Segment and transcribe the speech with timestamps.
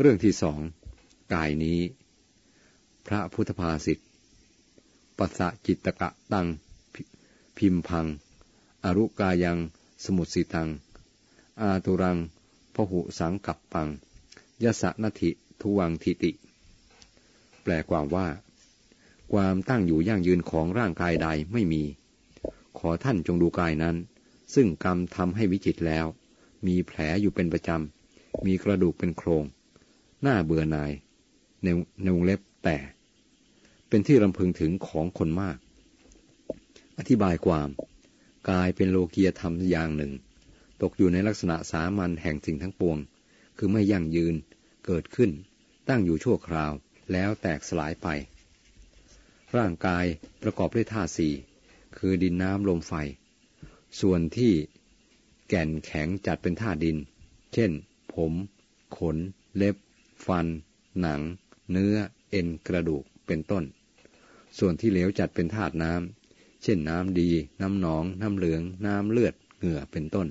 [0.00, 0.60] เรื่องที่สอง
[1.34, 1.78] กายนี้
[3.06, 3.98] พระพุทธภาษิต
[5.18, 6.46] ปัสสะจิตตะตัง
[7.58, 8.06] พิมพัง
[8.84, 9.58] อรุกายัง
[10.04, 10.68] สมุสิตัง
[11.60, 12.18] อาตุรัง
[12.74, 13.88] พหุสังกับปัง
[14.64, 15.30] ยสะนทิ
[15.60, 16.30] ทุวังทิติ
[17.62, 18.26] แปลความว่า
[19.32, 21.82] ความตั้งอยู่ยั่งยืนของร่างกายใดไม่มี
[22.78, 23.96] ขอท่านจงดูกายนั้น
[24.54, 26.06] ซึ่งกรรมทำให้วิจิตแล้ว
[26.66, 29.44] มีแผลอยู่เป็นประจำ มีกระดูกเป็นโครง
[30.26, 30.92] น้าเบื่อหน่าย
[31.62, 31.68] ใน
[32.02, 32.76] ในวงเล็บแต่
[33.88, 35.58] เป็นที่รำพึงถึงของคนมาก
[36.98, 37.68] อธิบายความ
[38.50, 40.12] กายเป็นโลกียธรรมอย่างหนึ่ง
[40.80, 42.98] ตกอยู่ในลักษณะสามัญแห่งสิ่งทั้งปวง
[43.58, 44.34] คือไม่ยั่งยืน
[44.86, 45.30] เกิดขึ้น
[45.88, 46.72] ตั้งอยู่ชั่วคราว
[47.12, 48.08] แล้วแตกสลายไป
[49.56, 50.04] ร่างกาย
[50.42, 51.34] ประกอบด้วยธาตุสี่
[51.98, 52.92] คือดินน้ำลมไฟ
[54.00, 54.52] ส่วนที่
[55.48, 56.96] แก่นแข็งจัดเป็นธาตุดิน
[57.54, 57.70] เช่น
[58.14, 58.32] ผม
[58.96, 59.16] ขน
[59.56, 59.76] เล็บ
[60.26, 60.46] ฟัน
[61.00, 61.20] หนัง
[61.70, 61.96] เนื้อ
[62.30, 63.64] เอ็นกระดูกเป็นต้น
[64.58, 70.28] ส่วนที่เหลวจัดเป็นธาตุน้ำ เช่นน้ำดี น้ำหนอง น้ำเหลือง น้ำเลือด เหงื่อเป็นต้น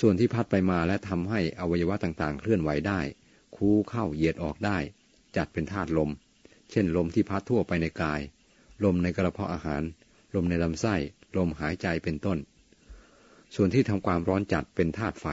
[0.00, 3.00] ส่วนที่พัดไปมาและทำให้อวัยวะต่างๆ เคลื่อนไหวได้
[3.56, 4.78] คูเข้าเหยียดออกได้
[5.36, 6.10] จัดเป็นธาตุลม
[6.70, 8.20] เช่นลมที่พัดทั่วไปในกาย
[8.84, 9.82] ลมในกระเพาะอาหาร
[10.34, 10.94] ลมในลำไส้
[11.36, 12.38] ลมหายใจเป็นต้น
[13.54, 15.26] ส่วนที่ทำความร้อนจัดเป็นธาตุไฟ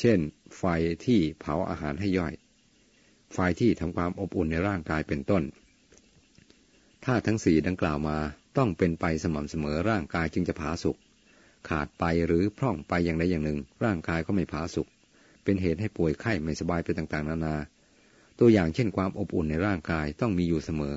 [0.00, 0.18] เช่น
[0.58, 0.64] ไฟ
[1.04, 2.34] ที่เผาอาหารให้ย่อย
[3.36, 5.42] ไฟที่ทำความอบอุ่นในร่างกายเป็นต้น
[7.04, 8.18] ธาตุทั้งสี่ดังกล่าวมา
[8.56, 10.96] ต้องเป็นไปสม่ำเสมอร่างกายจึงจะผาสุก
[11.68, 14.86] ขาดไปหรือพร่องไปอย่างใดอย่างหนึ่ง ร่างกายก็ไม่ผาสุก
[15.44, 17.56] เป็นเหตุให้ป่วยไข้ไม่สบายไปต่างๆ นานา
[18.38, 20.94] ตัวอย่างเช่นความอบอุ่นในร่างกายต้องมีอยู่เสมอ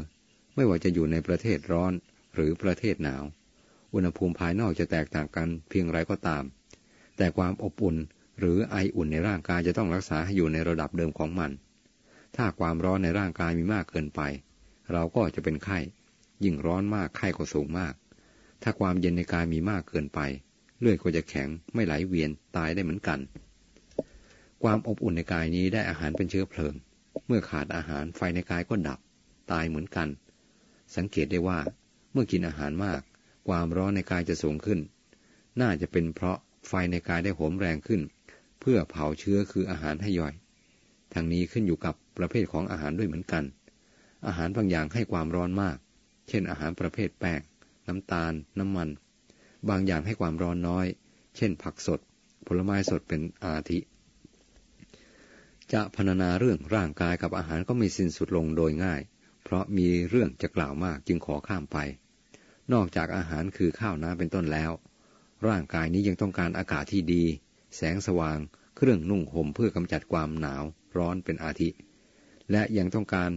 [0.56, 1.94] ไม่ว่าจะอยู่ในประเทศร้อน
[2.36, 3.24] หรือประเทศหนาว
[3.94, 6.44] อุณหภูมิภายนอกจะแตกต่างกันเพียงไรก็ตาม
[7.18, 7.96] แต่ความอบอุ่น
[8.40, 11.52] หรือไออุ่นในร่างกายจะต้องรักษาให้อยู่ในระดับเดิมของมัน
[12.36, 14.22] ถ้าความร้อนในร่างกายมีมากเกินไป
[14.92, 15.80] เราก็จะเป็นไข้
[16.44, 17.94] ยิ่งร้อนมากไข้ก็สูงมาก
[18.64, 20.20] ถ้าความเย็นในกายมีมากเกินไป
[20.80, 23.20] เลือดก็จะแข็งไม่ไหลเวียนตายได้เหมือนกัน
[24.64, 26.74] ความอบอุ่นในกายนี้ได้อาหารเป็นเชื้อเพลิง
[27.28, 29.00] เมื่อขาดอาหารไฟในกายก็ดับ
[29.52, 30.08] ตายเหมือนกัน
[30.96, 31.60] สังเกตได้ว่า
[32.12, 33.02] เมื่อกินอาหารมาก
[33.48, 34.80] ความร้อนในกายจะสูงขึ้น
[35.62, 38.02] น่าจะเป็นเพราะไฟในกายได้โหมแรงขึ้น
[38.60, 40.34] เพื่อเผาเชื้อคืออาหารให้ย่อย
[41.14, 43.44] ทางนี้ขึ้นอยู่กับ ประเภทของอาหารด้วยเหมือนกัน
[44.28, 45.78] อาหารบางอย่างให้ความร้อนมาก
[46.30, 47.42] เช่นอาหารประเภทแป้ง
[47.88, 48.90] น้ำตาล น้ำมัน
[49.70, 50.86] บางอย่างให้ความร้อนน้อย
[51.38, 52.00] เช่น ผักสด
[52.48, 53.80] ผลไม้สดเป็นอาทิ
[55.74, 59.02] จะพรรณนาเรื่องร่างกายกับอาหารก็ไม่สิ้นสุดลงโดยง่าย
[59.44, 61.78] เพราะมีเรื่องจะกล่าวมากจึงขอข้ามไป
[62.74, 64.72] นอกจากอาหารคือข้าวน้ำเป็นต้นแล้ว
[65.48, 67.24] ร่างกายนี้ยังต้องการอากาศที่ดี
[67.76, 68.40] แสงสว่าง
[68.78, 70.64] เครื่องนุ่งห่มเพื่อกำจัดความหนาว
[70.98, 71.70] ร้อนเป็นอาทิ
[72.52, 73.32] และยังต้องการ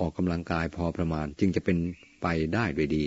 [0.00, 1.78] ออกกำลังกายพอประมาณจึงจะเป็น
[2.22, 3.04] ไปได้ด้วยดี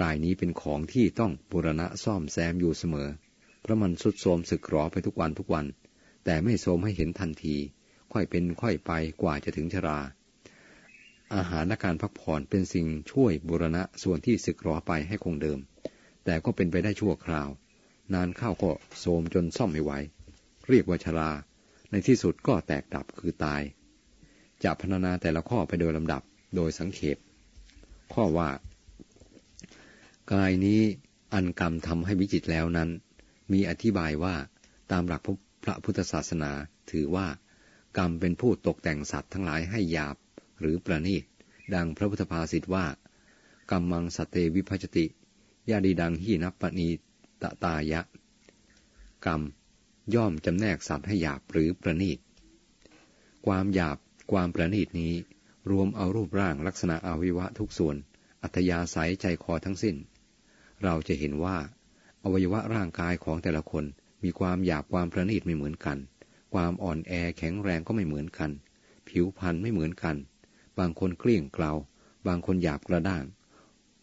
[0.00, 3.08] กายนี้เป็นของที่ต้องบูรณะซ่อมแซมอยู่เสมอ
[3.60, 5.66] เพราะมันสุดโทมสึกหรอไปทุกวันทุกวัน
[6.24, 7.56] แต่ไม่โทมให้เห็นทันที
[8.12, 8.92] ค่อยเป็นค่อยไป
[9.22, 9.98] กว่าจะถึงชรา
[11.34, 15.58] อาหารและการพักผ่อนเป็นสิ่งช่วยบูรณะส่วนที่สึกหรอไปให้คงเดิม
[16.24, 17.48] แต่ก็เป็นไปได้ชั่วคราว
[18.14, 18.70] นานเข้าก็
[19.00, 19.92] โทมจนซ่อมไม่ไหว
[20.68, 21.30] เรียกว่าชรา
[21.90, 23.62] ในที่สุดก็แตกดับคือตาย
[24.64, 26.22] จะพรรณนาแต่ละข้อไปโดยลำดับ
[26.56, 27.16] โดยสังเขป
[28.14, 28.50] ข้อว่า
[30.32, 30.80] กายนี้
[31.34, 32.90] อันกรรมทำให้วิจิตแล้วนั้น
[33.52, 34.34] มีอธิบายว่า
[34.92, 35.20] ตามหลัก
[35.64, 36.52] พระพุทธศาสนา
[36.90, 37.26] ถือว่า
[37.98, 40.16] กรรมเป็นผู้ตกแต่งสัตว์ทั้งหลายให้หยาบ
[40.60, 41.24] หรือประณีต
[41.74, 42.86] ดังพระพุทธภาษิตว่า
[43.70, 45.06] กรรมมังสเตวิพัจติ
[45.70, 46.88] ยาดีดังหีนับปณี
[47.42, 48.00] ตตายะ
[49.26, 49.40] กรรม
[50.14, 52.18] ย่อมจำแนกสัตว์ให้หยาบหรือประณีต
[53.46, 53.98] ความหยาบ
[54.32, 55.12] ความประณีตนี้
[55.70, 57.96] รวมเอารูปร่างลักษณะอวิวะทุกส่วน
[58.42, 59.96] อัธยาศัยใจคอทั้งสิ้น
[60.82, 61.56] เราจะเห็นว่า
[62.22, 63.84] อวัยวะร่างกายของแต่ละคน
[64.22, 65.98] มีความหยาบความประณีตไม่เหมือนกัน
[66.54, 68.50] ความอ่อนแอแข็งแรงก็ไม่เหมือนกัน
[69.08, 70.16] ผิวพรรณไม่เหมือนกัน
[70.78, 71.72] บางคนเกลี้ยงเกลา
[72.26, 73.24] บางคนหยาบกระด้าง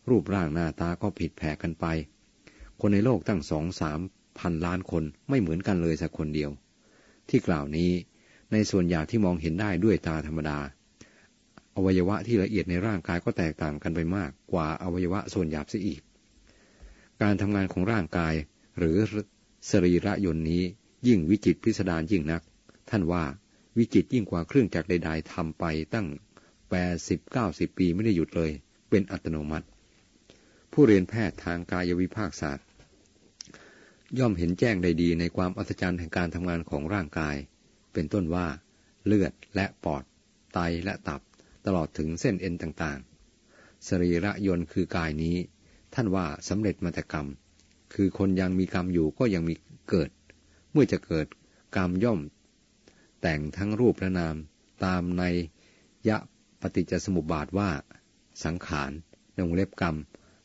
[0.09, 1.85] รูปร่างหน้าตาก็ผิดแผกกันไป
[2.79, 3.99] คนในโลกตั้งสองสาม
[4.39, 6.51] พันล้านคนไม่เหมือนกันเลยสักคนเดียว
[7.29, 7.91] ที่กล่าวนี้
[8.53, 10.59] ในส่วนหยาบที่มองเห็นได้ด้วยตาธรรมดา
[11.75, 16.01] อวัยวะที่ละเอียดในร่างกายก็แตกต่างกันไปมากกว่าอวัยวะส่วนหยาบเสียอีก
[17.21, 18.33] การทำงานของร่างกาย
[18.77, 18.97] หรือ
[19.69, 20.63] สรีระยนต์นี้
[21.07, 22.41] ยิ่งวิจิตพิสดารยิ่งนัก
[22.89, 23.23] ท่านว่า
[23.77, 25.63] วิจิตยิ่งกว่าเครื่องจักรใดๆทำไป
[25.93, 26.07] ตั้ง
[26.69, 28.51] แปดสิบเก้าสิบปีไม่ได้หยุดเลย
[28.89, 29.65] เป็นอัตโนมัติ
[30.71, 32.65] ผู้เรียนแพทย์ทางกายวิภาคศาสตร์
[34.19, 37.35] ย่อมเห็นแจ้งได้ดีในความอัศจรรย์แห่งการทำงานของร่างกาย
[37.93, 38.47] เป็นต้นว่า
[39.05, 40.03] เลือดและปอด
[40.53, 41.21] ไตและตับ
[41.65, 45.35] ตลอดถึงเส้นเอ็นต่างๆ สรีระยนต์คือกายนี้
[45.93, 47.27] ท่านว่าสำเร็จมาแต่กรรม
[47.93, 49.53] คือคนยังมีกรรมอยู่ก็ยังมี
[49.89, 50.09] เกิด
[50.71, 51.27] เมื่อจะเกิด
[51.75, 52.19] กรรมย่อม
[53.21, 54.35] แต่งทั้งรูปและนาม
[54.85, 55.23] ตามใน
[56.09, 56.17] ยะ
[56.61, 57.69] ปฏิจจสมุปบาทว่า
[58.43, 58.91] สังขาร
[59.37, 59.95] นงเล็บกรรม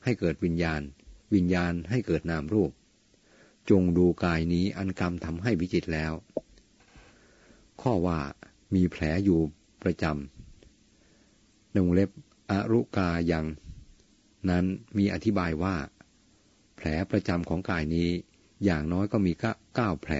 [0.04, 0.82] ให้เกิดวิญญาณ
[1.34, 2.70] วิญญาณให้เกิดนามรูป
[3.70, 6.12] จงดูกายนี้อันกรรมทำให้วิจิตแล้ว
[7.82, 8.20] ข้อว่า
[8.74, 9.40] มีแผลอยู่
[9.82, 12.10] ประจำนงเล็บ
[12.50, 13.46] อรุกายัง
[14.50, 14.64] นั้น
[14.98, 15.76] มีอธิบายว่า
[16.76, 18.10] แผลประจำของกายนี้
[18.64, 19.32] อย่างน้อยก็มี
[19.74, 20.14] เก้าแผล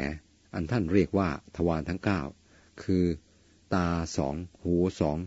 [0.54, 2.22] อันท่านเรียกว่าทวารทั้งเก้า
[2.82, 3.04] คือ
[3.74, 5.18] ตาสอง หูสอง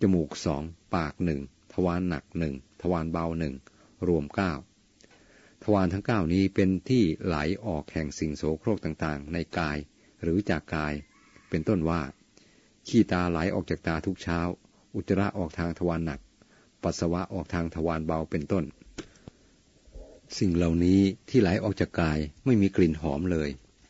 [0.00, 0.62] จมูกสอง
[0.94, 1.40] ปากหนึ่ง
[1.72, 3.54] ทวารหนักหนึ่ง ทวารเบาหนึ่ง
[4.08, 4.52] รวมเก้า
[5.64, 7.36] ทวารทั้งเก้านี้เป็นที่ไหล
[7.66, 9.78] ออกแห่งสิ่งโสโครกต่างๆ ในกาย
[10.22, 10.94] หรือจากกาย
[11.50, 12.00] เป็นต้นว่า
[12.88, 14.38] ขี้ตาไหลออกจากตาทุกเช้า
[14.94, 16.20] อุจจาระออกทางทวารหนัก
[16.82, 18.64] ปัสสาวะออกทางทวารเบาเป็นต้น
[20.38, 23.48] สิ่งเหล่านี้ที่ไหลออกจากกายไม่มีกลิ่นหอมเลย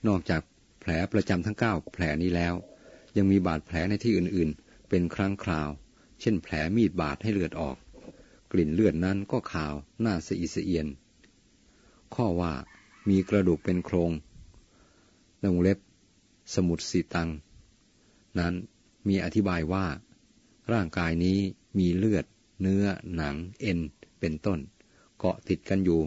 [0.08, 0.42] นอกจาก
[0.80, 2.54] แผลประจำทั้งเก้าแผลนี้แล้ว
[3.16, 5.68] ยังมีบาดแผลในที่อื่นๆ เป็นครั้งคราว
[6.20, 7.76] เช่นแผลมีดบาดให้เลือดออก
[8.52, 10.86] กลิ่นเลือดนั้นก็ขาวหน้าสะอิสเอียน
[12.14, 12.52] ข้อว่า
[13.08, 14.10] มีกระดูกเป็นโครง
[15.44, 15.78] นงเล็บ
[16.54, 17.28] สมุดสีตัง
[18.38, 18.54] นั้น
[19.08, 19.86] มีอธิบายว่า
[20.72, 21.38] ร่างกายนี้
[21.78, 22.24] มีเลือด
[22.60, 22.84] เนื้อ
[23.16, 23.78] หนัง เอ็น
[24.20, 24.58] เป็นต้น
[25.18, 26.00] เกาะติดกันอยู่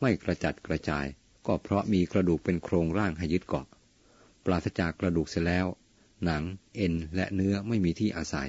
[0.00, 1.06] ไม่กระจัดกระจาย
[1.46, 3.66] ก็เพราะมีกระดูกเป็นโครงร่างให้ยึดเกาะ
[4.44, 5.66] ปราศจากกระดูกเสร็จแล้ว
[6.24, 6.42] หนัง
[6.76, 8.48] เอ็น และเนื้อไม่มีที่อาศัย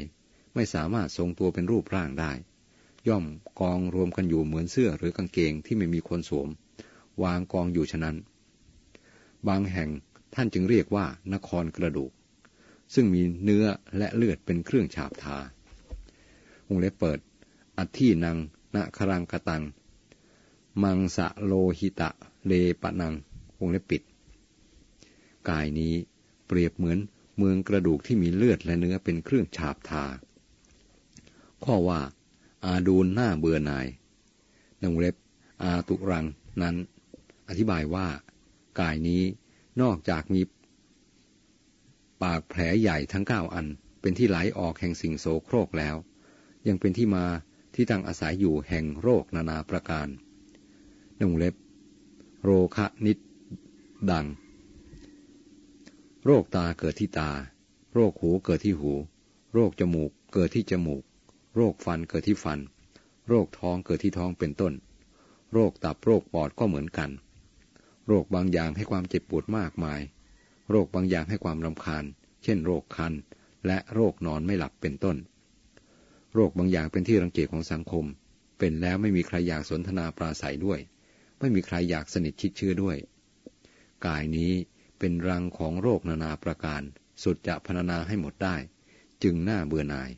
[0.53, 2.31] ไม่สามารถทรงตัวเป็นรูปร่างได้
[3.07, 3.25] ย่อม
[3.59, 6.49] กองรวมกันอยู่เหมือนเสื้อหรือกางเกงที่ไม่มีคนสวม
[7.23, 8.15] วางกองอยู่ฉะนั้น
[9.47, 9.89] บางแห่ง
[10.33, 12.11] ท่านจึงเรียกว่านครกระดูก
[12.93, 13.65] ซึ่งมีเนื้อ
[13.97, 15.37] และเลือดเป็นเครื่องฉาบทา
[16.67, 17.19] วงเล็บเปิด
[17.77, 18.37] อัที่นัง
[18.75, 19.63] นาครังกตัง
[20.83, 22.09] มังสะโลหิตะ
[22.45, 23.13] เลปะนัง
[23.59, 24.01] วงเล็บปิด
[25.49, 25.93] กายนี้
[26.47, 26.99] เปรียบเหมือน
[27.37, 30.05] เมืองกระดูกที่มีเลือดและเนื้อเป็นเครื่องฉาบทา
[31.63, 32.01] ข้อว่า
[32.65, 33.87] อาดูลหน้าเบื่อหน่าย
[34.83, 35.15] นงเล็บ
[35.63, 36.25] อาตุรัง
[36.61, 36.75] นั้น
[37.49, 38.07] อธิบายว่า
[38.79, 39.23] กายนี้
[39.81, 40.41] นอกจากมี
[42.23, 43.67] ปากแผลใหญ่ทั้งเก้าอัน
[44.01, 45.95] เป็นที่ไหลออกแห่งสิ่งโสโครกแล้ว
[46.67, 47.25] ยังเป็นที่มา
[47.75, 50.07] ที่ตั้งอาศัยอยู่แห่งโรคนานาประการ
[51.19, 51.55] นงเล็บ
[52.43, 53.17] โรคะนิด
[54.11, 54.25] ดัง
[56.25, 57.31] โรคตาเกิดที่ตา
[57.93, 58.91] โรคหูเกิดที่หู
[59.53, 61.03] โรคจมูกเกิดที่จมูก
[61.55, 62.59] โรคฟันเกิดที่ฟัน
[63.27, 64.73] โรคท้องเกิดที่ท้องเป็นต้น
[65.53, 67.09] โรคตับโรคปอดก็เหมือนกัน
[68.07, 70.01] โรคบางอย่างให้ความเจ็บปวดมากมาย
[70.75, 72.05] โรคบางอย่างให้ความรำคาญ
[72.43, 73.13] เช่น โรคคัน
[73.67, 75.17] และโรคนอนไม่หลับเป็นต้น
[76.33, 78.05] โรคบางอย่างเป็นที่รังเกียจของสังคม
[78.59, 80.79] เป็นแล้วไม่มีใครอยากสนทนาปราศัยด้วย
[81.39, 82.97] ไม่มีใครอยากสนิทชิดเชื่อด้วย
[84.07, 84.51] กายนี้
[84.99, 86.81] เป็นรังของโรคนานาประการ
[87.23, 88.55] สุดจะพรรณนาให้หมดได้
[89.23, 90.09] จึงน่าเบื่อหน่าย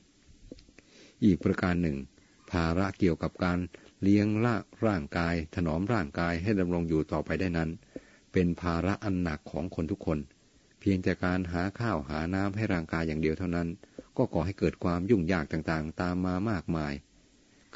[1.24, 1.98] อีกประการหนึ่ง
[2.52, 3.60] ภาระเกี่ยวกับการ
[4.02, 4.56] เลี้ยงละ
[4.86, 7.70] ร่างกาย ถนอมร่างกายให้ดำรงอยู่ต่อไปได้นั้น
[8.32, 10.20] เป็นภาระอันหนักของคนทุกคน
[10.88, 13.68] พียงแต่การหาข้าวหาน้ำให้ร่างกายอย่างเดียวเท่านั้น
[14.18, 16.94] ก็ก่อให้เกิดความยุ่งยากต่างๆ ตามมามากมาย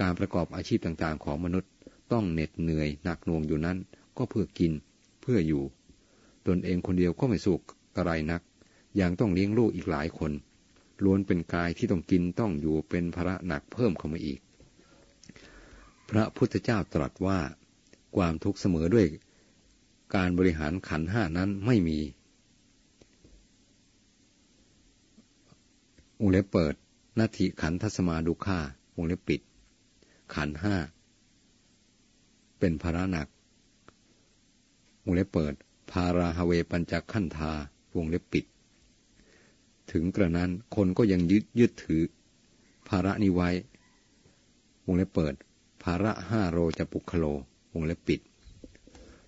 [0.02, 1.72] การประกอบอาชีพต่างๆ ของมนุษย์
[2.12, 3.78] ต้องเหน็ดเหนื่อยหนักหน่วงอยู่นั้น
[4.18, 4.72] ก็เพื่อกิน
[5.22, 5.64] เพื่ออยู่
[6.48, 7.62] ตนเองคนเดียวก็ไม่สุข
[7.98, 8.42] อะไรนัก
[9.02, 10.32] ยังต้องเลี้ยงลูกอีกหลายคน
[11.04, 14.40] ล้วนเป็นกายที่ต้องกินต้องอยู่เป็นภาระหนักเพิ่มเข้ามาอีก
[16.10, 17.40] พระพุทธเจ้าตรัสว่า
[18.16, 19.08] ความทุกข์เสมอด้วย
[20.16, 22.00] การบริหารขันห้านั้นไม่มี
[26.22, 26.76] วงเล็บเปิด
[27.20, 28.60] นาทีขันทัศมาดุข่า
[28.96, 29.42] วงเล็บปิด
[30.34, 30.76] ขันห้า
[32.60, 33.28] เป็นภาระหนัก
[35.06, 35.54] วงเล็บเปิด
[35.92, 37.52] ภาราฮเวปัญจขันธา
[37.96, 38.46] วงเล็บปิด
[39.92, 42.04] ถึงกระนั้นคนก็ยังยึดยึดถือ
[42.90, 43.50] ภาระนี้ไว้
[44.86, 45.34] วงเล็บเปิด
[45.84, 47.26] ภาระห้าโรจะปุคโล
[47.74, 48.20] วงเล็บปิด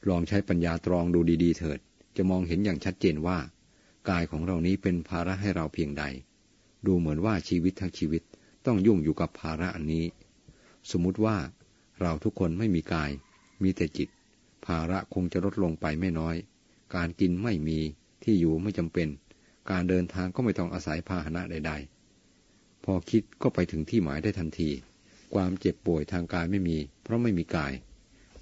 [0.10, 1.80] ลองใช้ปัญญาตรองดูดี ๆ เถิด
[2.16, 3.40] จะมองเห็นอย่างชัดเจนว่า
[4.10, 6.06] กายของเรานี้เป็นภาระให้เราเพียงใด
[6.86, 8.22] ดูเหมือนว่าชีวิตทั้งชีวิต
[8.66, 10.06] ต้องยุ่งอยู่กับภาระอันนี้
[10.92, 11.38] สมมุติว่า
[12.02, 13.12] เราทุกคนไม่มีกาย
[13.64, 14.10] มีแต่จิต
[14.66, 16.36] ภาระคงจะลดลงไปไม่น้อย
[16.96, 17.80] การกินไม่มี
[18.24, 19.08] ที่อยู่ไม่จำเป็น
[19.72, 21.72] การเดินทางก็ไม่ต้องอาศัยพาหนะใด
[22.28, 24.70] ๆ พอคิดก็ไปถึงที่หมายได้ทันที
[25.34, 27.74] ความเจ็บป่วยทางกายไม่มี เพราะไม่มีกาย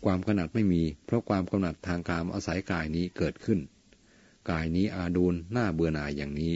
[0.06, 3.60] ความกำหนัดไม่มี เพราะความกำหนัดทางการอาศัยกายนี้เกิดขึ้น
[4.50, 6.56] กายนี้อาดูลหน้าเบื่อหน่ายอย่างนี้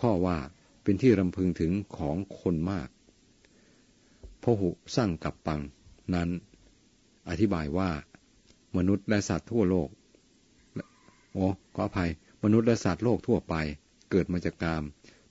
[0.00, 0.38] ข้อว่า
[0.82, 2.88] เป็นที่รำพึงถึงของคนมาก
[4.42, 5.60] พหุสร้างกับปัง
[6.14, 6.28] นั้น
[7.28, 7.90] อธิบายว่า
[8.76, 9.88] มนุษย์และสัตว์ทั่วโลก
[11.32, 12.10] โอ้ขออภัย
[12.44, 13.54] มนุษย์และสัตว์โลกทั่วไป
[14.10, 14.82] เกิดมาจากกาม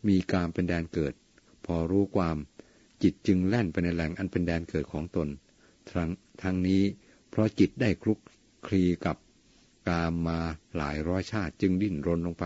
[0.08, 1.14] มีกามเป็นแดนเกิด
[1.66, 2.38] พอรู้ความ
[3.04, 5.28] จิตจึงแล่นไปในแหล่งอันเป็นแดนเกิดของตน
[5.92, 6.10] ทั้ง
[6.42, 6.82] ทั้งนี้
[7.30, 8.20] เพราะจิตได้คลุก
[8.68, 9.18] คลีกับ
[9.90, 10.40] กามมา
[10.78, 12.46] หลายร้อยชาติจึงดิ้นรนลงไป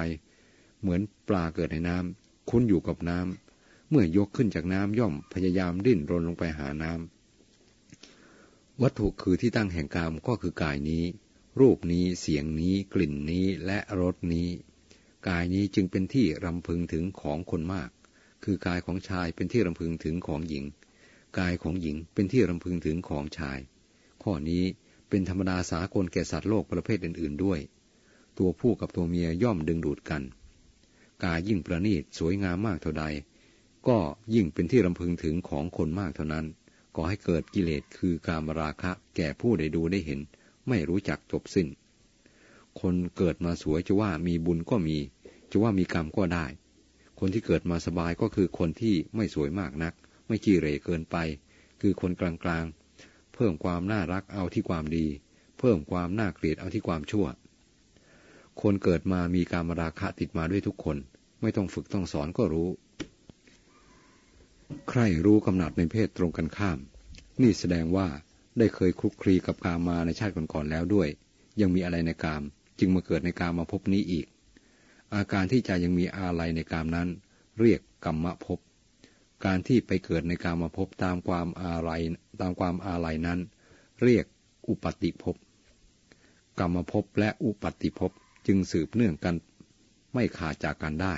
[0.82, 11.04] เหมือนปลาเกิดในน้ำคุ้นอยู่กับน้ำเมื่อยกขึ้นจากน้ำย่อมพยายามดิ้นรนลงไปหาน้ำวัตถุคือที่ตั้งแห่งกามก็คือกายนี้
[11.60, 14.50] รูปนี้เสียงนี้กลิ่นนี้และรสนี้
[15.28, 17.90] กายนี้จึงเป็นที่รำพึงถึงของคนมาก
[18.44, 20.66] คือกายของชายเป็นที่รำพึงถึงของหญิง
[21.40, 23.60] กายของหญิงเป็นที่รำพึงถึงของชาย
[24.24, 24.64] ข้อนี้
[25.10, 27.60] เป็นธรรมดาสากลแก่สัตว์โลกประเภทอื่น ๆด้วย
[28.38, 30.22] ตัวผู้กับตัวเมียย่อมดึงดูดกัน
[31.24, 33.06] กายยิ่งประณีตสวยงามมากเท่าใด
[33.88, 33.98] ก็
[34.34, 36.46] ยิ่งเป็นที่รำพึงถึงของคนมากเท่านั้น
[36.96, 40.20] ก่อให้เกิดกิเลสคือการมราคะ แก่ผู้ได้ดูได้เห็น
[40.68, 41.68] ไม่รู้จักจบสิ้น
[42.82, 44.98] คนเกิดมาสวยจะว่ามีบุญก็มี
[45.52, 46.46] จะว่ามีกรรมก็ได้
[47.20, 49.94] คนที่เกิดมาสบายก็คือคนที่ไม่สวยมากนัก
[50.28, 51.16] ไม่จีเรเกินไป
[51.82, 55.06] คือคนกลางๆ เพิ่มความน่ารักเอาที่ความดี
[55.60, 57.26] เพิ่มความน่าเกลียดเอาที่ความชั่ว
[58.62, 60.98] คนเกิดมามีการมราคะติดมาด้วยทุกคน
[61.42, 62.70] ไม่ต้องฝึกต้องสอนก็รู้
[64.90, 66.80] ใครรู้กำหนัดในเพศตรงกันข้าม
[67.42, 68.08] นี่แสดงว่า
[68.58, 71.08] ได้เคยคลุกคลีกับกามมาในชาติก่อนๆแล้วด้วย
[71.62, 72.44] ยังมีอะไรในกาม
[72.80, 74.28] จึงมาเกิดในกามมาพบนี้อีก
[75.16, 77.08] อาการที่จะยังมีอะไรในกามนั้น
[77.60, 78.60] เรียกกรรมภพ
[79.46, 82.02] การที่ไปเกิดในกามาพบตามความอาลัย
[82.42, 83.40] ตามความอาลัยนั้น
[84.04, 84.26] เรียก
[84.68, 85.36] อุปติภพ
[86.60, 88.12] กรรมภพและอุปติภพ
[88.48, 89.36] จึงสืบเนื่องกัน
[90.14, 91.16] ไม่ขาดจากกันได้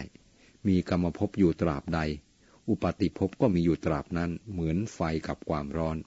[0.67, 1.99] มีกรรมภพอยู่ตราบใด
[2.69, 5.97] อุปาติภพก็มีอยู่ตราบนั้นเหมือนไฟกับความร้อน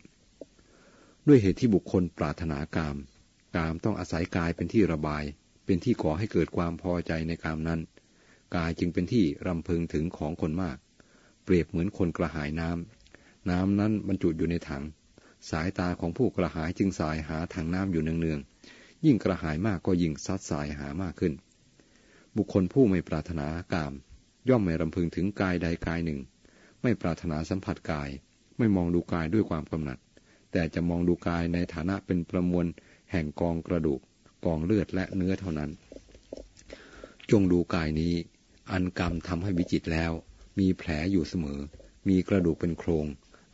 [1.27, 2.97] ด้วยเหตุที่บุคคลปรารถนากาม
[3.57, 5.25] กามต้องอาศัยกายเป็นที่ระบาย
[5.65, 7.81] เป็นที่ก่อให้เกิดความพอใจในกามนั้น
[8.57, 10.79] กายจึงเป็นที่รำพึงถึงของคนมาก
[11.45, 14.85] เปรียบเหมือนคนกระหายน้ำ น้ำนั้นบรรจุอยู่ในถัง
[15.51, 21.33] สายตาของผู้กระหายจึงสายหาถังน้ำอยู่เนืองๆยิ่งกระหายมากก็ยิ่งซัดสายหามากขึ้น
[22.37, 23.93] บุคคลผู้ไม่ปรารถนากาม
[24.49, 26.21] ย่อมไม่รำพึงถึงกายใดกายหนึ่ง
[26.83, 28.09] ไม่ปรารถนาสัมผัสกาย
[28.59, 29.99] ไม่มองดูกายด้วยความกำหนัด
[30.53, 32.67] แต่จะมองดูกายในฐานะเป็นประมวล
[33.13, 34.01] แห่งกองกระดูก
[34.45, 35.71] กองเลือดและเนื้อเท่านั้น
[37.31, 38.15] จงดูกายนี้
[38.71, 40.13] อันกรรมทำให้วิจิตแล้ว
[40.59, 41.61] มีแผลอยู่เสมอ
[42.09, 43.07] มีกระดูกเป็นโครง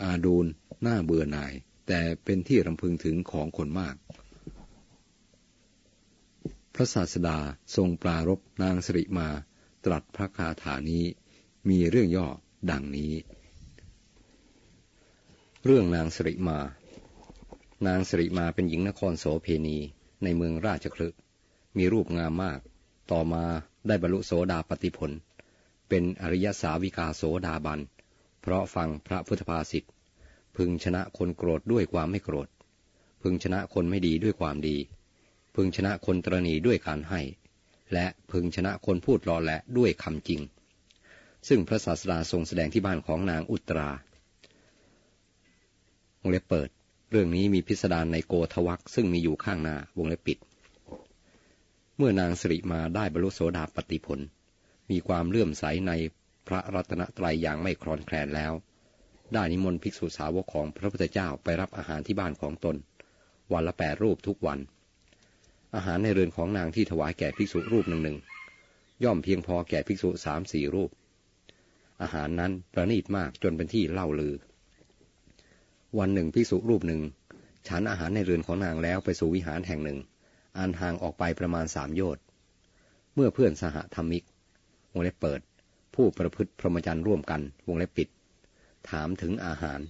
[0.02, 0.46] อาดูน
[0.82, 1.52] หน้าเบื่อหน่าย
[1.88, 3.94] แต่เป็นที่รำพึงถึงของคนมาก
[6.74, 7.38] พระศาสดา
[7.76, 9.28] ทรงปรารบนางสริมา
[9.84, 11.04] ตรัสพระคาถานี้
[11.68, 12.26] มีเรื่องย่อ
[12.70, 13.12] ดังนี้
[15.64, 16.58] เรื่องนางสริมา
[17.86, 19.78] นางสริมาเป็นหญิงนครโสเพณี
[20.22, 21.08] ในเมืองราชคลึ
[21.76, 22.60] มีรูปงามมาก
[23.10, 23.44] ต่อมา
[23.86, 25.10] ได้บรรลุโสดาปติผล
[25.88, 27.80] เป็นอริยสาวิกาโสดาบัน
[28.40, 29.84] เพราะฟังพระพุทธภาษิต
[30.56, 32.48] พึงชนะคนโกรธด้วยความไม่โกรธ
[33.22, 34.76] พึงชนะคนไม่ดีด้วยความดี
[35.54, 37.20] พึงชนะคนตรณีด้วยการให้
[37.92, 40.40] และพึงชนะคนพูดรอและด้วยคำจริง
[41.48, 43.90] ซึ่งพระศาสดาทรงแสดงที่บ้านของนางอุตรา
[46.20, 46.68] วงเล็บเปิด
[47.10, 50.38] เรื่องนี้มีพิสดารในโกทวักซึ่งมีอยู่ข้างหน้าวงเล็บปิด
[51.96, 54.20] เมื่อนางสิริมาได้บรรลุโสดาปติผล
[54.90, 55.92] มีความเลื่อมใสใน
[56.48, 58.52] พระรัตนตรัยอย่างไม่คลอนแคลนแล้ว
[59.32, 62.76] ได้นิมนต์ภิกษุสาวกของพระพุทธเจ้าไปรับอาหารที่บ้านของตน
[63.52, 64.58] วันละแปดรูปทุกวัน
[65.74, 68.18] อาหารในเรือนของนางที่ถวายแก่ภิกษุรูปหนึ่งหนึ่ง
[69.04, 70.90] ย่อมเพียงพอแก่ภิกษุสามสี่รูป
[72.02, 74.34] อาหารนั้นประณีตมากจนเป็นที่เล่าลือ
[75.98, 77.02] วันหนึ่งภิกษุรูปหนึ่ง
[77.68, 79.98] ฉันอาหารในเรือนของนางแล้วไปสู่วิหารแห่งหนึ่ง
[80.58, 82.22] อันห่างออกไปประมาณสามโยชน์
[83.14, 84.24] เมื่อเพื่อนสหธรรมิก
[84.92, 85.40] วงเล็บเปิด
[85.94, 88.08] ผู้ประพฤติพรหมจรรย์ร่วมกัน วงเล็บปิด
[88.90, 89.80] ถามถึงอาหาร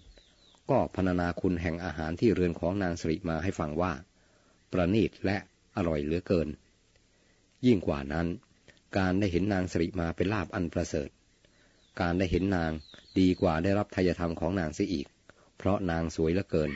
[0.71, 3.93] ก็พรรณนาคุณแห่งอาหารที่เรือนของนางสริมาให้ฟังว่า
[4.73, 5.37] ประณีตและ
[5.77, 6.49] อร่อยเหลือเกิน
[7.67, 8.27] ยิ่งกว่านั้น
[8.99, 11.09] การได้เห็นนางสริมาเป็นลาบอันประเสริฐ
[12.01, 12.73] การได้เห็นนาง
[13.19, 15.07] ดีกว่าได้รับทายธรรมของนางเสียอีก
[15.57, 16.71] เพราะนางสวยเหลือเกิน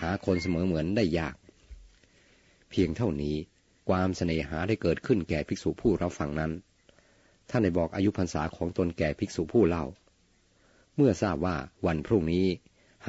[0.00, 1.34] หาคนเสมอเหมือนได้ยาก
[2.70, 3.36] เพียงเท่านี้
[3.88, 6.52] ความเสน่หาได้เกิดขึ้นแก่ภิกษุผู้รับฟังนั้น
[7.50, 9.84] ท่านได้บอกอายุพรรษาของตนแก่ภิกษุผู้เล่า
[10.96, 12.46] เมื่อทราบว่าวันพรุ่งนี้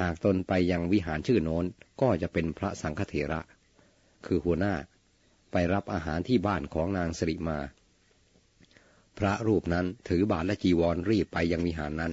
[0.00, 1.64] หากตนไปยังวิหารชื่อโน้น
[2.00, 3.40] ก็จะเป็นพระสังฆเถระ
[4.26, 4.74] คือหัวหน้า
[5.58, 7.68] ไปรับอาหารที่บ้านของนางสิริมาพ
[9.18, 12.12] พระรูปนั้นถือบาทและจีวรรีบไปยังวิหารนั้น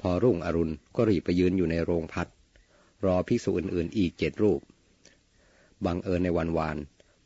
[0.00, 2.28] พอรุ่งอรุณก็รีบไปยืนอยู่ในโรงพัด
[3.04, 4.60] รอภิกษุอื่นๆอีกเจ็ดรูป
[5.84, 6.76] บังเอิญในวันวาน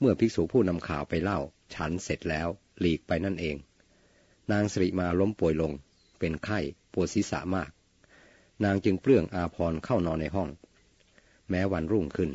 [0.01, 1.41] เมื่อภิกษุผู้นำข่าวไปเล่า
[1.75, 2.49] ฉันเสร็จแล้ว
[2.81, 3.57] หลีกไปนั่นเอง
[4.53, 5.73] นางสิริมาล้มป่วยลง
[6.19, 6.59] เป็นไข้
[6.93, 7.71] ปวดศีรษะมาก
[8.65, 10.49] นางจึงเปลื้องอาพรเข้านอนในห้อง
[11.51, 12.31] แม้วันรุ่งขึ้น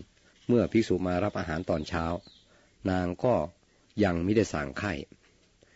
[0.47, 2.05] เมื่อภิกษุมารับอาหารตอนเช้า
[2.89, 3.35] นางก็
[4.03, 4.93] ยังไม่ได้สั่งไข้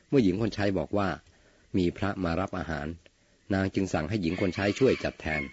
[0.09, 1.09] เมื่อหญิงคนใช้บอกว่า
[1.77, 2.87] มีพระมารับอาหาร
[3.53, 5.43] นางจึงสั่งให้หญิงคนใช้ช่วยจัดแทน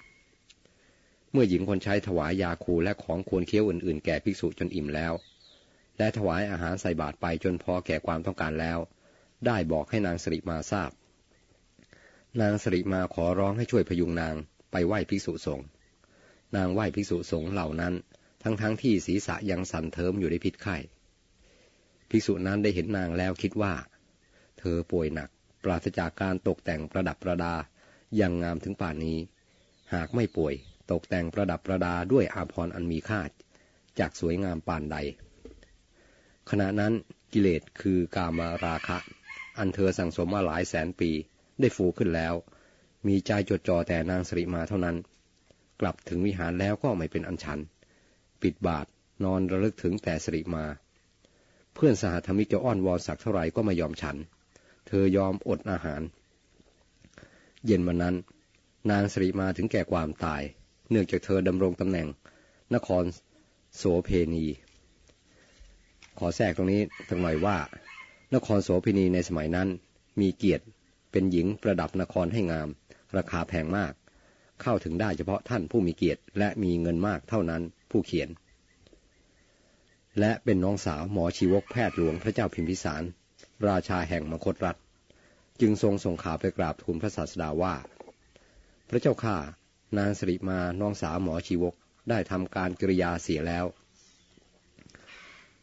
[1.32, 5.12] เมื่อหญิงคนใช้ถวายยาคูและของควรเคี้ยวอื่นๆ แก่ภิกษุจนอิ่มแล้ว
[5.98, 8.78] และถวายอาหารใส่บาตรไปจนพอแก่ความต้องการแล้ว
[9.46, 10.90] ได้บอกให้นางสริมาทราบ
[12.40, 14.34] นางสริมาขอร้องให้ช่วยพยุงนาง
[14.72, 15.66] ไปไหว้ภิกษุสงฆ์
[16.56, 17.94] นางไหว้ภิกษุสงฆ์เหล่านั้น
[18.42, 20.76] ทั้งๆทที่ศีรษะยังสั่นเทิมอยู่ในพิษไข้
[22.10, 23.74] ภิกษุนั้นได้เห็นนางแล้วคิดว่า
[24.58, 25.28] เธอป่วยหนัก
[25.64, 27.54] ปราศจากการตกแต่งประดับประดา
[28.16, 29.18] อยังงามถึงป่านนี้
[29.94, 30.54] หากไม่ป่วย
[30.90, 33.22] ตกแต่งประดับประดาด้วยอาภรณ์อันมีค่า
[33.98, 34.96] จากสวยงามปานใด
[36.50, 36.92] ขณะนั้น
[37.32, 38.98] กิเลสคือกามาราคะ
[39.58, 41.10] อันเธอสั่งสมมาหลายแสนปี
[41.60, 42.34] ได้ฟูขึ้นแล้ว
[43.06, 44.96] มีใจจดจ่อแต่นางสริมาเท่านั้น
[45.80, 47.60] กลับถึงวิหารแล้วก็ไม่เป็นอันฉัน
[48.42, 48.86] ปิดบาท
[49.24, 50.64] นอนระลึกถึงแต่สริมา
[51.74, 54.16] เพื่อนสหธรรมิกจะอ้อนวอนสักเท่าไหร่ก็ไม่ยอมฉัน
[54.86, 56.02] เธอยอมอดอาหาร
[57.66, 58.14] เย็นวันนั้น
[58.90, 60.42] นางสริมาถึงแก่ความตาย
[60.90, 62.08] เนื่องจากเธอดำรงตำแหน่ง
[62.74, 63.04] นคร
[63.76, 64.44] โสเพณี
[66.18, 67.56] ขอแทรกตรงนี้สักหน่อยว่า
[68.34, 69.68] นครโสเพณีในสมัยนั้น
[70.20, 70.64] มีเกียรติ
[71.10, 72.68] เป็นหญิงประดับนครให้งาม
[73.16, 73.92] ราคาแพงมาก
[74.62, 78.28] เข้าถึงได้เฉพาะท่านผู้มีเกียรติและมีเงินมากเท่านั้นผู้เขียน
[80.18, 83.02] และเป็นน้องสาวหมอชีวกแพทย์หลวงพระเจ้าพิมพิสาร
[83.68, 84.76] ราชาแห่งมคตรัฐ
[85.60, 87.74] จึงทรงส่งข่าวไปกราบทูลพระศาสดาว่า
[88.88, 89.36] พระเจ้าข้า
[89.98, 91.74] นางสริมาน้องสาวหมอชีวก
[92.10, 93.64] ได้ทำการกิริยาเสียแล้ว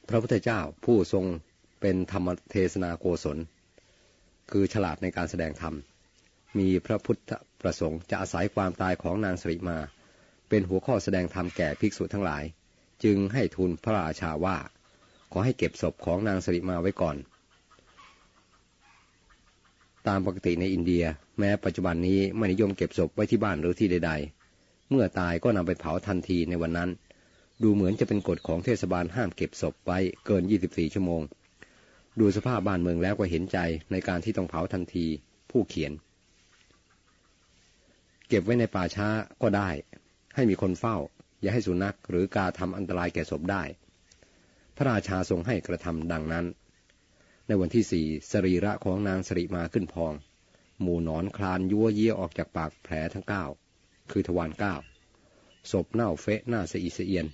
[0.10, 1.26] พระพุทธเจ้าผู้ทรง
[1.82, 3.38] เป็นธรรมเทศนาโกศล
[4.52, 5.76] คือฉลาดในการแสดงธรรม
[6.58, 7.32] มีพระพุทธ
[7.62, 9.78] ประสงค์จะอาศัยความตายของนางสริมา
[10.50, 12.44] เป็นหัวข้อแสดงธรรมแก่ภิกษุทั้งหลาย
[13.04, 14.58] จึงให้ทูลพระราชาว่า
[15.32, 17.18] ขอให้เก็บศพของนางสริมาไว้ก่อน
[20.08, 21.04] ตามปกติในอินเดีย
[21.40, 24.12] แม้ปัจจุบันนี้ไม่นิยมเก็บศพไว้ที่บ้านหรือที่ใด
[24.52, 26.90] ๆ เมื่อตายก็นำไปเผาทันทีในวันนั้น
[27.64, 31.22] ดูเหมือนจะเป็นกฎของเทศบาลห้ามเก็บศพไว้เกิน 24 ชั่วโมง
[32.20, 33.58] ดูสภาพบ้านเมืองแล้วก็เห็นใจ
[33.92, 35.06] ในการที่ต้องเผาทันที
[35.52, 35.92] ผู้เขียน
[38.28, 39.08] เก็บไว้ในป่าช้า
[39.42, 39.70] ก็ได้
[40.36, 40.98] ให้มีคนเฝ้า
[41.42, 43.64] อย่าให้สุนัขหรือกาทำอันตรายแก่ศพได้
[44.76, 46.46] พระราชาทรงให้กระทำดังนั้น
[47.48, 50.14] ในวันที่สี่สรีระของนางสริมาขึ้นพอง
[50.82, 53.46] หมู่นอนคลานยั่วเยี่ยออกจากปากแผลทั้งเก้า
[54.12, 54.76] คือทวารเก้า
[55.72, 57.26] ศพเน่าเฟะหน้าเสียเอียน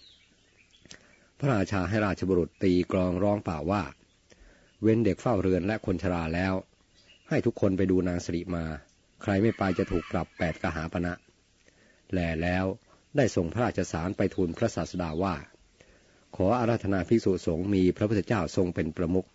[1.39, 3.83] พระราชาให้ราชบุรุษตีกรองร้องเปล่าว่า
[4.81, 6.53] เว้นเด็กเฝ้าเรือนและคนชราแล้ว
[7.29, 8.65] ให้ทุกคนไปดูนางสริมา
[9.21, 11.13] ใครไม่ไปจะถูกปรับแปดกหาปณะ
[12.11, 12.65] แลแล้ว
[13.17, 15.35] ได้ส่งพระราชสารไปทูลพระศาสดาว่า
[16.35, 19.27] ขออาราธนาภิกษุสงฆ์มีพระพุทธเจ้าทรงเป็นประมุข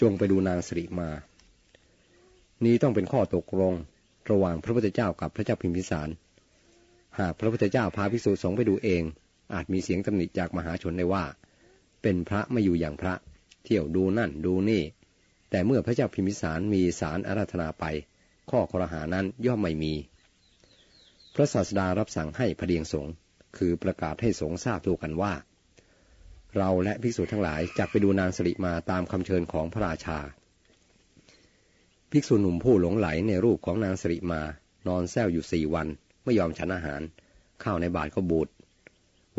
[0.00, 1.10] จงไปดูนางสิริมา
[2.64, 3.74] นี้ต้องเป็นข้อตกลง
[4.30, 6.08] ระหว่างพระพุทธเจ้ากับพระเจ้าพิมพิสาร
[7.18, 9.02] หากพระพุทธเจ้าพาภิกษุสงฆ์ไปดูเอง
[9.54, 11.24] อาจมีเสียงตำหนิจากมหาชนได้ว่า
[12.02, 13.14] เป็นพระไม่อยู่อย่างพระ
[13.64, 14.82] เที่ยวดูนั่นดูนี่
[15.50, 17.84] แต่เมื่อพระเจ้าพิมพิสารมีสารอาราธนาไป
[18.50, 19.92] ข้อครหานั้นย่อมไม่มี
[21.34, 23.12] พระศาสดารับสั่งให้พเดียงสงฆ์
[23.58, 25.32] คือประกาศให้สงฆ์ทราบตัวกันว่า
[26.56, 30.18] เราและภิกษุทั้งหลายจักไปดูนางสริมาตามคำเชิญของพระราชา
[32.10, 34.40] ภิกษุหนุ่มผู้หลงไหลในรูปของนางสริมา
[34.86, 35.88] นอนแซวอยู่สี่วัน
[36.24, 37.02] ไม่ยอมฉันอาหาร
[37.62, 38.48] ข้าวในบาทก็บูด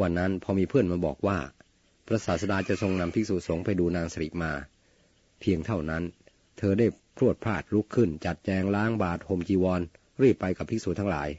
[0.01, 1.37] วันนั้นพอมีเพื่อนมาบอกว่า
[2.07, 4.51] พระศาสดาจะทรงนำภิกษุสงฆ์ไปดูนางสริมา
[5.39, 6.03] เพียงเท่านั้น
[6.57, 9.81] เธอได้พรวดพลาดลุกขึ้น จัดแจงล้างบาทห่มจีวร
[10.21, 11.29] รีบไปกับภิกษุทั้งหลาย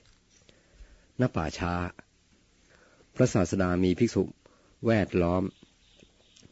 [1.20, 1.72] ณป่าช้า
[3.20, 4.22] พระศาสดามีภิกษุ
[4.86, 5.42] แวดล้อม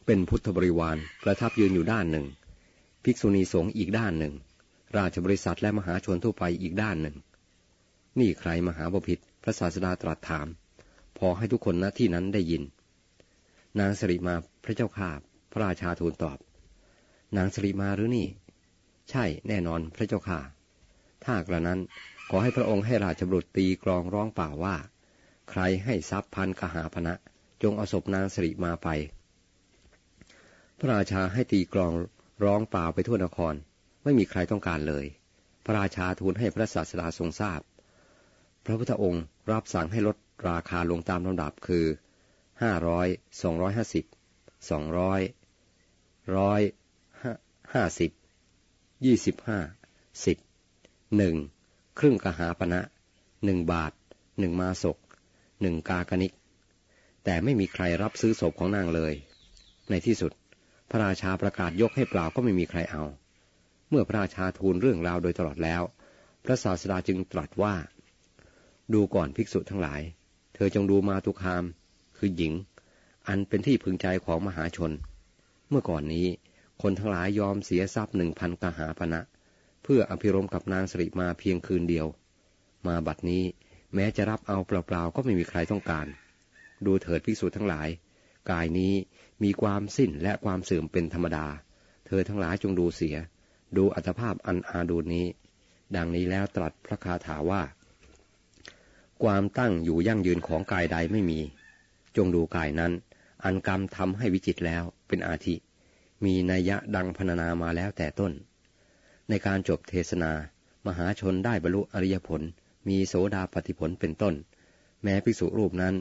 [0.07, 2.27] เป็นพุทธบริวารประทับยืนอยู่ด้านหนึ่ง
[3.05, 4.35] ภิกษุณีสงฆ์อีกด้านหนึ่ง
[4.97, 7.17] ราชบริษัทและมหาชนทั่วไปอีกด้านหนึ่ง
[8.19, 10.47] นี่ใครมหาบพิษพระศาสดาตรัสถาม
[11.19, 12.63] พอให้ทุกคนณที่นั้นได้ยิน
[13.81, 15.11] นางสริมาพระเจ้าข้า
[15.53, 16.39] พระราชาทูลตอบ
[17.37, 18.27] นางสริมาหรือนี่
[19.11, 20.39] ใช่แน่นอนพระเจ้าข้า
[21.25, 21.81] ถ้ากระนั้น
[22.31, 24.77] ขอให้พระองค์ให้ราชบุตรตีกรองร้องเปล่าว่า
[25.51, 27.15] ใครให้ทรัพย์พันกหาพนะ
[27.63, 28.89] จงเอาศพนางสริมาไป
[30.79, 31.93] พระราชาให้ตีกลอง
[32.45, 33.55] ร้องเปล่าไปทั่วนคร
[34.05, 35.05] ไม่มีใครต้องการเลย
[35.65, 37.61] พระราชาทูลให้พระศาสดาทรงทราบ
[38.65, 40.17] พระพุทธองค์รับสั่งให้ลด
[40.49, 41.87] ราคาลงตามลำดับคือ
[42.63, 43.07] ห้าร้อย
[43.43, 44.05] สองร้อยห้าสิบ
[44.71, 45.21] สองร้อย
[46.37, 46.61] ร้อย
[47.75, 48.11] ห้าสิบ
[49.05, 49.59] ยี่สิบห้า
[50.27, 50.37] สิบ
[51.17, 51.35] หนึ่ง
[51.99, 52.81] ครึ่งกหาปณะ
[53.45, 53.93] หนึ่งบาท
[54.39, 54.97] หนึ่งมาศก
[55.61, 56.33] หนึ่งกากนิก
[57.25, 59.15] แต่ไม่มีใครรับซื้อศพของนางเลย
[59.91, 60.33] ในที่สุด
[60.91, 63.05] พระราชาประกาศยกให้เปล่าก็ไม่มีใครเอา
[63.91, 65.83] เมื่อพระราชาทูลเรื่องราวโดยตลอดแล้ว
[66.45, 67.75] พระศาสดาจึงตรัสว่า
[68.93, 70.03] ดูก่อนภิกษุทั้งหลาย
[70.55, 71.65] เธอจงดูมาตุคาม
[72.19, 72.53] คือหญิง
[73.29, 74.93] อันเป็นที่พึงใจของมหาชน
[75.69, 76.27] เมื่อก่อนนี้
[76.83, 79.21] คนทั้งหลายยอมเสียทรัพย์หนึ่งพันกหาปณะ
[79.83, 82.07] เพื่ออภิรมกับนางสริมาเพียงคืนเดียว
[82.87, 83.45] มาบัดนี้
[83.97, 86.07] แม้จะรับเอาเปล่าๆก็ไม่มีใครต้องการ
[86.87, 87.89] ดูเถิดภิกษุทั้งหลาย
[88.51, 88.93] กายนี้
[89.43, 91.47] มีความสิ้นและความเสื่อมเป็นธรรมดา
[92.07, 93.17] เธอทั้งหลายจงดูเสีย
[93.77, 95.27] ดูอัตภาพอันอาดูนี้
[95.97, 97.63] ดังนี้แล้วตรัสพระคาถาว่า
[99.23, 101.41] ความตั้งอยู่ยั่งยืนของกายใดไม่มี
[102.17, 102.93] จงดูกายนั้น
[103.45, 105.55] อันกรรมทำให้วิจิตแล้วเป็นอาทิ
[106.25, 108.33] มีนัยยะดังพรรณนามาแล้วแต่ต้น
[109.29, 110.33] ในการจบเทศนา
[110.87, 112.43] มหาชนได้บรรลุอริยผล
[112.89, 114.35] มีโสดาปฏิผลเป็นต้น
[115.03, 115.95] แม้ภิกษุรูปนั้น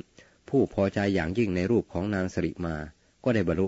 [0.49, 2.75] ผู้พอใจอย่างยิ่งในรูปของนางสริมา
[3.23, 3.67] ก็ได้บรรลุ